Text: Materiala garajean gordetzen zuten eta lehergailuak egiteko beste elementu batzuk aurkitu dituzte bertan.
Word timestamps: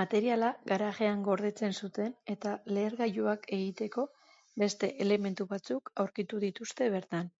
Materiala 0.00 0.50
garajean 0.72 1.22
gordetzen 1.28 1.76
zuten 1.86 2.12
eta 2.34 2.52
lehergailuak 2.80 3.48
egiteko 3.60 4.06
beste 4.66 4.94
elementu 5.08 5.50
batzuk 5.56 5.92
aurkitu 6.06 6.46
dituzte 6.48 6.94
bertan. 7.00 7.36